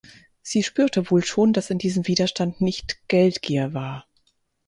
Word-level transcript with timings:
Sie 0.41 0.63
spürte 0.63 1.11
wohl 1.11 1.23
schon, 1.23 1.53
dass 1.53 1.69
in 1.69 1.77
diesem 1.77 2.07
Widerstand 2.07 2.59
nicht 2.59 3.07
Geldgier 3.07 3.75
war. 3.75 4.07